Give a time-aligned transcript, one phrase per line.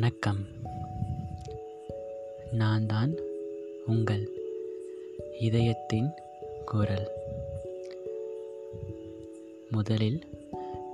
[0.00, 0.46] வணக்கம்.
[2.52, 3.14] நான் தான்
[3.86, 4.30] உங்கள்
[5.40, 6.10] இதயத்தின்
[6.64, 7.08] குரல்.
[9.70, 10.20] முதலில்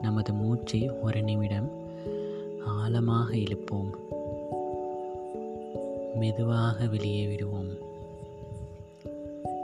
[0.01, 1.71] நமது மூச்சை ஒரு நிமிடம்
[2.65, 3.91] ஆழமாக இழுப்போம்.
[6.15, 7.79] மெதுவாக வெளியே விடுவோம்.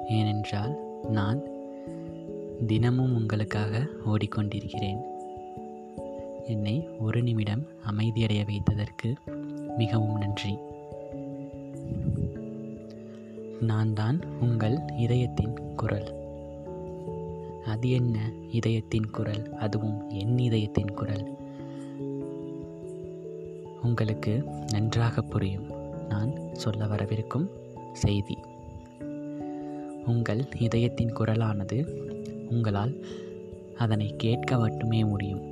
[0.08, 0.76] ஏனென்றால்
[1.08, 1.42] நான்
[2.66, 5.18] தினமும் உங்களுக்காக ஓடிக்கொண்டிருக்கிறேன்.
[6.50, 9.14] என்னை ஒரு நிமிடம் அமைதியடைய வைத்ததற்கு
[9.76, 10.58] மிகவும் நன்றி.
[13.60, 16.14] நான் தான் உங்கள் இதயத்தின் குரல்.
[17.64, 19.54] அது என்ன இதயத்தின் குரல்?
[19.54, 21.36] அதுவும் என் இதயத்தின் குரல்.
[23.82, 25.66] உங்களுக்கு நன்றாக புரியும்.
[26.08, 27.48] நான் சொல்ல வரவிருக்கும்
[27.92, 28.38] செய்தி.
[30.06, 31.86] உங்கள் இதயத்தின் குரலானது
[32.50, 33.04] உங்களால்
[33.76, 35.49] அதனை கேட்க மட்டுமே முடியும்.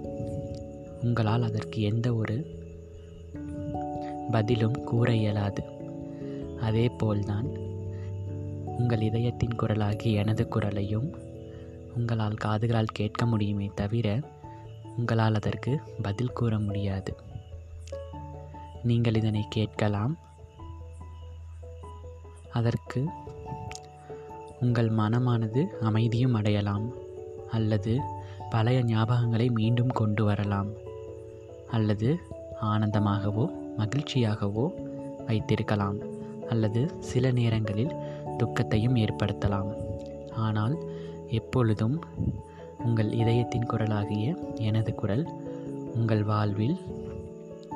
[1.03, 2.67] உங்களால் அதற்கு எந்த ஒரு
[4.31, 5.63] பதிலும் கூற இயலாது.
[6.61, 7.47] அதே போல்தான்
[8.65, 11.17] உங்கள் இதயத்தின் குரலாகிய எனது குரலையும்
[11.97, 14.21] உங்களால் காதுகளால் கேட்க முடியுமே தவிர
[14.97, 17.17] உங்களால் அதற்கு பதில் கூற முடியாது.
[18.83, 20.19] நீங்கள் இதனை கேட்கலாம்.
[22.51, 23.09] அதற்கு
[24.61, 26.93] உங்கள் மனமானது அமைதியும் அடையலாம்
[27.51, 28.01] அல்லது
[28.51, 30.87] பழைய ஞாபகங்களை மீண்டும் கொண்டு வரலாம்.
[31.71, 32.09] அல்லது
[32.63, 33.45] ஆனந்தமாகவோ
[33.77, 34.67] மகிழ்ச்சியாகவோ
[35.27, 35.99] வைத்திருக்கலாம்
[36.49, 37.97] அல்லது சில நேரங்களில்
[38.37, 39.71] துக்கத்தையும் ஏற்படுத்தலாம்.
[40.37, 40.77] ஆனால்
[41.31, 42.05] எப்பொழுதும்
[42.85, 45.25] உங்கள் இதயத்தின் குரலாகிய எனது குரல்
[45.95, 46.77] உங்கள் வாழ்வில்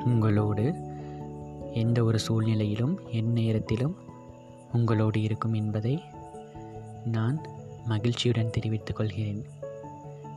[0.05, 0.65] உங்களோடு
[1.73, 3.95] எந்த ஒரு சூழ்நிலையிலும் எந்நேரத்திலும்
[4.73, 6.01] உங்களோடு இருக்கும் என்பதை
[7.05, 7.41] நான்
[7.85, 9.41] மகிழ்ச்சியுடன் தெரிவித்துக் கொள்கிறேன்.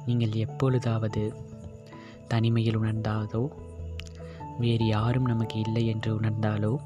[0.06, 1.22] நீங்கள் எப்பொழுதாவது
[2.28, 3.48] தனிமையில் உணர்ந்தாலோ?
[4.58, 6.76] வேறு யாரும் நமக்கு இல்லை என்று உணர்ந்தாலோ?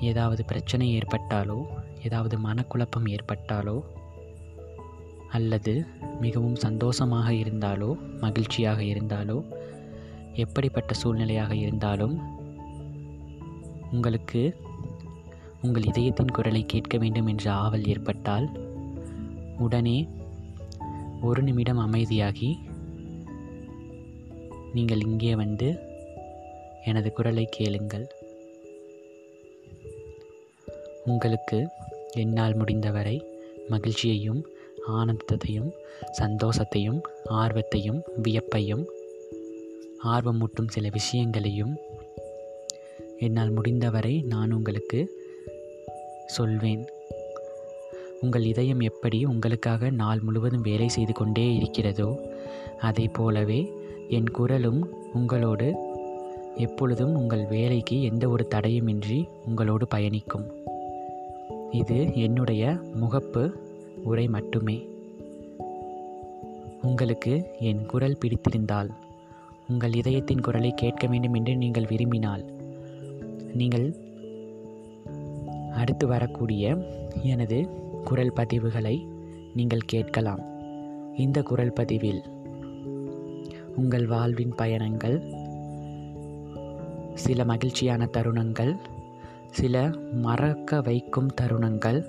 [0.00, 1.64] ஏதாவது பிரச்சனை ஏற்பட்டாலோ?
[2.04, 3.80] ஏதாவது மனக்குழப்பம் ஏற்பட்டாலோ?
[5.30, 5.86] அல்லது
[6.20, 8.18] மிகவும் சந்தோஷமாக இருந்தாலோ?
[8.20, 9.42] மகிழ்ச்சியாக இருந்தாலோ?
[10.32, 12.20] எப்படிப்பட்ட சூழ்நிலையாக இருந்தாலும்?
[13.92, 14.56] உங்களுக்கு
[15.62, 18.50] உங்கள் இதயத்தின் குரலை கேட்க வேண்டும் என்ற ஆவல் ஏற்பட்டால்
[19.58, 20.08] உடனே
[21.20, 22.56] ஒரு நிமிடம் அமைதியாகி
[24.74, 25.68] நீங்கள் இங்கே வந்து
[26.84, 28.06] எனது குரலை கேளுங்கள்.
[31.04, 31.68] உங்களுக்கு
[32.12, 33.26] என்னால் முடிந்தவரை
[33.68, 34.46] மகிழ்ச்சியையும்
[34.88, 35.70] ஆனந்தத்தையும்
[36.20, 37.00] சந்தோஷத்தையும்
[37.30, 38.84] ஆர்வத்தையும் வியப்பையும்
[40.04, 41.76] ஆர்வமூட்டும் சில விஷயங்களையும்
[43.18, 45.00] என்னால் முடிந்தவரை நான் உங்களுக்கு
[46.26, 46.88] சொல்வேன்.
[48.20, 52.32] உங்கள் இதயம் எப்படி உங்களுக்காக நாள் முழுவதும் வேலை செய்து கொண்டே இருக்கிறதோ
[52.80, 53.72] அதை போலவே
[54.08, 55.74] என் குரலும் உங்களோடு
[56.56, 60.52] எப்பொழுதும் உங்கள் வேலைக்கு எந்த ஒரு தடையுமின்றி உங்களோடு பயணிக்கும்.
[61.70, 63.52] இது என்னுடைய முகப்பு
[64.04, 64.88] உரை மட்டுமே.
[66.82, 68.90] உங்களுக்கு என் குரல் பிடித்திருந்தால்
[69.68, 72.44] உங்கள் இதயத்தின் குரலை கேட்க வேண்டும் என்று நீங்கள் விரும்பினால்
[73.54, 73.96] நீங்கள்
[75.74, 76.76] அடுத்து வரக்கூடிய
[77.22, 77.68] எனது
[78.04, 79.06] குரல் பதிவுகளை
[79.54, 80.40] நீங்கள் கேட்கலாம்.
[81.16, 82.22] இந்த குரல் பதிவில்
[83.76, 85.16] உங்கள் வாழ்வின் பயணங்கள்
[87.14, 88.72] சில மகிழ்ச்சியான தருணங்கள்
[89.50, 89.76] சில
[90.22, 92.00] மறக்க வைக்கும் தருணங்கள்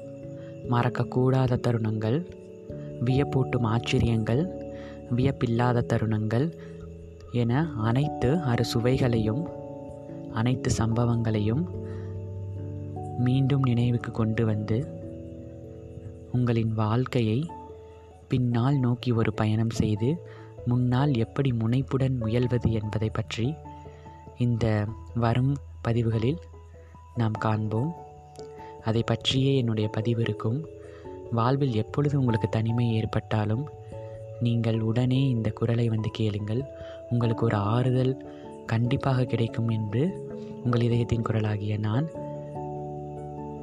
[0.69, 2.19] மறக்கக்கூடாத தருணங்கள்
[3.05, 4.43] வியப்பூட்டும் ஆச்சரியங்கள்
[5.15, 6.47] வியப்பில்லாத தருணங்கள்
[7.31, 9.43] என அனைத்து அறுசுவைகளையும்
[10.33, 11.63] அனைத்து சம்பவங்களையும்
[13.19, 14.77] மீண்டும் நினைவுக்கு கொண்டு வந்து
[16.31, 17.39] உங்களின் வாழ்க்கையை
[18.27, 20.09] பின்னால் நோக்கி ஒரு பயணம் செய்து
[20.65, 23.53] முன்னால் எப்படி முனைப்புடன் முயல்வது என்பதை பற்றி
[24.37, 24.85] இந்த
[25.15, 26.39] வரும் பதிவுகளில்
[27.15, 27.93] நாம் காண்போம்.
[28.83, 30.65] அதை பற்றியே என்னுடைய பதிவு இருக்கும்.
[31.31, 33.69] வாழ்வில் எப்பொழுது உங்களுக்கு தனிமை ஏற்பட்டாலும்
[34.39, 36.63] நீங்கள் உடனே இந்த குரலை வந்து கேளுங்கள்.
[37.09, 38.31] உங்களுக்கு ஒரு ஆறுதல்
[38.65, 40.31] கண்டிப்பாக கிடைக்கும் என்று
[40.63, 42.07] உங்கள் இதயத்தின் குரலாகிய நான்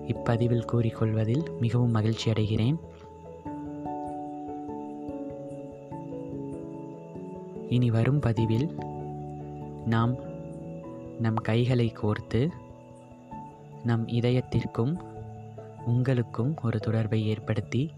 [0.06, 2.76] இப்பதிவில் கூறிக்கொள்வதில் மிகவும் மகிழ்ச்சி அடைகிறேன்.
[7.70, 8.78] இனி வரும் பதிவில்
[9.86, 10.14] நாம்
[11.18, 12.48] நம் கைகளை கோர்த்து
[13.84, 15.00] நம் இதயத்திற்கும்
[15.86, 17.90] உங்களுக்கும் ஒரு தொடர்பை ஏற்படுத்தி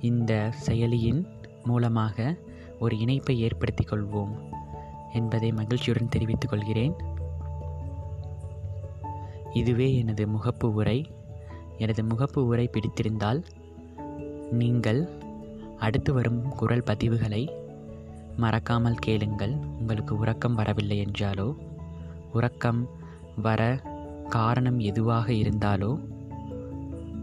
[0.00, 1.26] இந்த செயலியின்
[1.64, 2.36] மூலமாக
[2.78, 4.32] ஒரு இணைப்பை ஏற்படுத்திக் கொள்வோம்
[5.12, 6.94] என்பதை மகிழ்ச்சியுடன் தெரிவித்துக் கொள்கிறேன்.
[9.52, 11.10] இதுவே எனது முகப்பு உரை.
[11.78, 13.44] எனது முகப்பு உரை பிடித்திருந்தால்
[14.50, 15.08] நீங்கள்
[15.78, 17.62] அடுத்து வரும் குரல் பதிவுகளை
[18.36, 21.54] மறக்காமல் கேளுங்கள் உங்களுக்கு உறக்கம் வரவில்லை என்றாலோ?
[22.32, 22.88] உறக்கம்
[23.42, 23.80] வர
[24.28, 25.98] காரணம் எதுவாக இருந்தாலோ?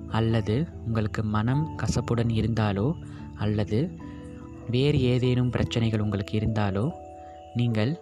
[0.07, 2.93] அல்லது உங்களுக்கு மனம் கசப்புடன் இருந்தாலோ?
[3.35, 3.89] அல்லது
[4.69, 6.91] வேறு ஏதேனும் பிரச்சனைகள் உங்களுக்கு இருந்தாலோ?
[7.55, 7.99] நீங்கள்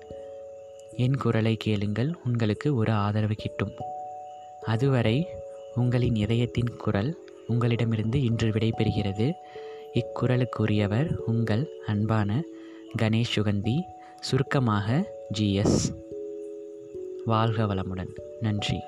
[0.98, 3.72] என் குரலை கேளுங்கள் உங்களுக்கு ஒரு ஆதரவு கிட்டும்.
[4.66, 5.28] அதுவரை
[5.76, 7.18] உங்களின் இதயத்தின் குரல்
[7.48, 9.34] உங்களிடமிருந்து இன்று விடைபெறுகிறது.
[9.94, 12.42] இக்குரலுக்குரியவர் உங்கள் அன்பான
[12.98, 13.78] கணேஷ் சுகந்தி
[14.20, 15.96] சுருக்கமாக ஜிஎஸ்
[17.26, 18.14] வாழ்க வளமுடன்.
[18.40, 18.80] நன்றி.